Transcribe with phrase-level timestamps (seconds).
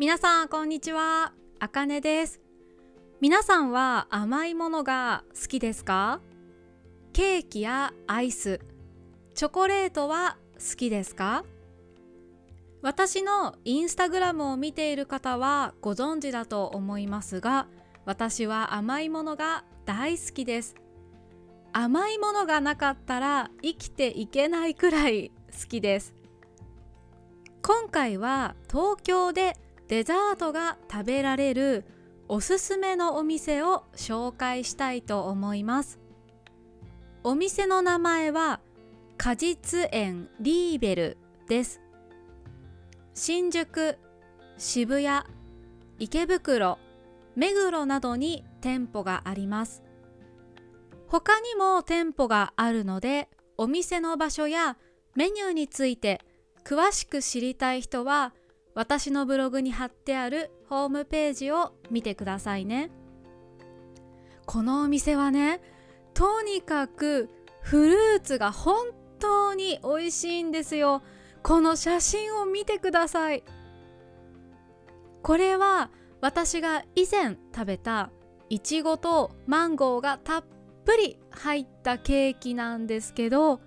[0.00, 1.34] 皆さんこんにちは。
[1.58, 2.40] あかねです。
[3.20, 6.22] 皆さんは甘いものが好きですか？
[7.12, 8.60] ケーキやアイス。
[9.34, 11.44] チョコレートは好きですか？
[12.80, 17.66] 私のインスタグラムを見ている方はご存知だと思いますが
[18.06, 20.76] 私は甘いものが大好きです。
[21.74, 26.14] 甘いものがなかったら生きていけないくらい好きです。
[27.62, 29.58] 今回は東京で
[29.90, 31.84] デザートが食べられる
[32.28, 35.98] おすすめのお店を紹介したいと思います。
[37.24, 38.60] お店の名前は
[39.16, 41.80] 果実園リーベルです。
[43.14, 43.98] 新宿
[44.58, 45.24] 渋谷
[45.98, 46.78] 池袋
[47.34, 49.82] 目黒などに店舗があります。
[51.08, 54.76] 他にも店舗があるのでお店の場所や
[55.16, 56.20] メニューについて
[56.64, 58.32] 詳しく知りたい人は
[58.74, 62.90] 私のブログに貼ってあるホームページを見てくださいね。
[64.46, 65.60] このお店はね
[66.14, 67.28] とにかく
[67.62, 68.86] フルーツが本
[69.18, 71.02] 当に美味しいんですよ。
[71.42, 73.44] この写真を見てください。
[75.22, 75.90] これは
[76.20, 78.10] 私が以前食べた
[78.48, 80.44] いちごとマンゴーがたっ
[80.84, 83.60] ぷり入ったケーキなんですけど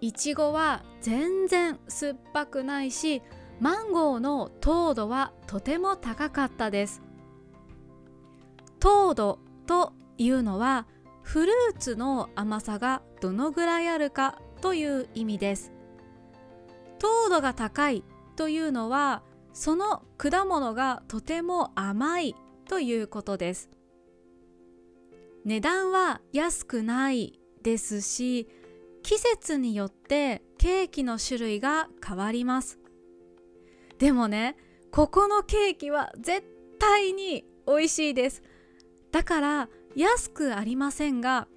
[0.00, 3.22] いちごは全然酸っぱくないし
[3.60, 7.02] マンゴーの糖度はとても高かったです。
[8.80, 10.86] 糖度というのは
[11.22, 15.72] フルーツの甘さがどのぐらいあるかという意味です。
[16.98, 18.04] 糖度が高い
[18.36, 22.34] というのはその果物がとても甘い
[22.68, 23.70] ということです。
[25.44, 28.48] 値段は安くないですし
[29.02, 32.78] 季節によってケーキの種類が変わります。
[33.98, 34.56] でもね
[34.90, 36.44] ここのケーキは絶
[36.78, 38.42] 対に美味しいです。
[39.12, 41.48] だから安くありませんが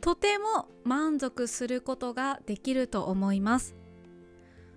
[0.00, 3.76] とても満足することができると思います。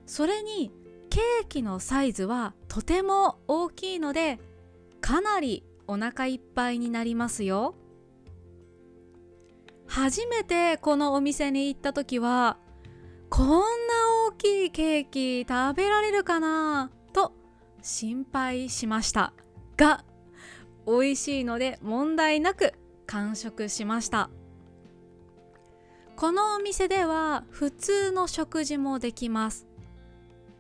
[0.06, 0.72] それに
[1.10, 4.40] ケーキのサイズはとても大きいので
[5.02, 7.76] かなりお腹いっぱいになりますよ。
[9.88, 12.58] 初めてこのお店に行った時は
[13.30, 13.64] こんな
[14.28, 16.92] 大きいケーキ食べられるかな？
[17.16, 17.32] と
[17.82, 19.32] 心配しました。
[19.78, 20.04] が
[20.86, 22.74] 美味しいので問題なく
[23.08, 24.30] 完食しました。
[26.18, 29.66] このお店では普通の食事もできます。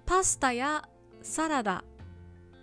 [0.05, 0.87] パスタや
[1.21, 1.83] サラダ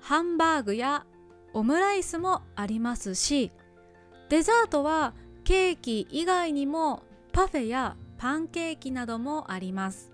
[0.00, 1.04] ハンバーグや
[1.53, 3.50] オムライスもありますし
[4.30, 5.14] デザートは
[5.44, 10.12] ケーキ以外にもパフェやパンケーキなどもあります。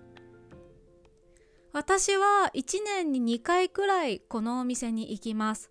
[1.71, 5.69] 私は1年に2回くらいこのお店に行きます。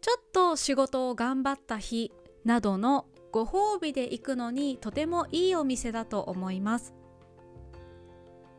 [0.00, 2.10] ちょっと仕事を頑張った日
[2.44, 6.94] などのご褒美で行くのにとてもいいお店だと思います。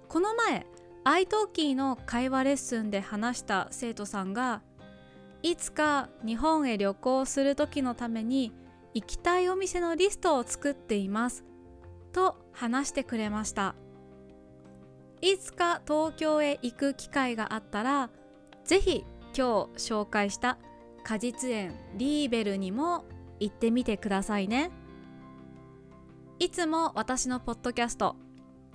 [0.08, 0.66] この前
[1.04, 4.62] iTalki の会話レッスンで話した生徒さんが
[5.42, 8.54] いつか日本へ旅行する時のために
[8.94, 11.44] 行きたいお店のリストを作っています
[12.14, 13.76] と話してくれました。
[15.24, 18.10] いつか東京へ行く機会があったら
[18.66, 20.58] ぜひ今日紹介した
[21.06, 23.06] 果実園リーベルにも
[23.40, 24.70] 行ってみてくださいね
[26.40, 28.18] いつも私のポッドキャスト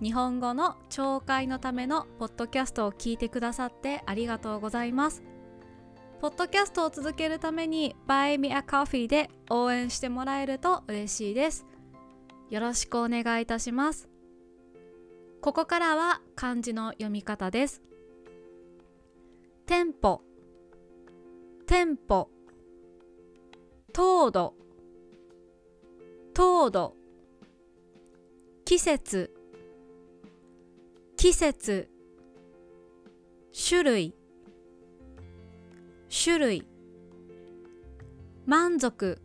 [0.02, 5.22] 日本語の聴解のためのポッドキャストを聞いてくださってありがとうございます
[6.22, 11.64] ポッドキャストを続けるために Buy Me a Coffee で応援してもらえると嬉しいです。
[12.50, 14.08] よろしくお願いいたします。
[15.40, 17.80] ここからは漢字の読み方です。
[19.66, 20.22] 店舗、
[21.66, 22.28] 店舗、
[23.92, 24.54] 糖度、
[26.34, 26.94] 糖度、
[28.64, 29.32] 季節、
[31.16, 31.88] 季節、
[33.52, 34.14] 種類、
[36.10, 36.66] 種類
[38.46, 39.20] 満足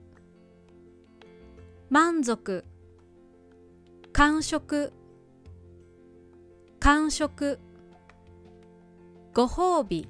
[1.90, 2.66] 満足
[4.12, 4.92] 完食
[6.84, 7.60] 完食。
[9.34, 10.06] ご褒美。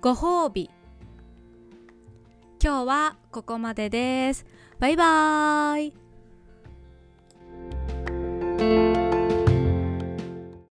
[0.00, 0.72] ご褒美。
[2.60, 4.44] 今日はここまでです。
[4.80, 6.07] バイバーイ。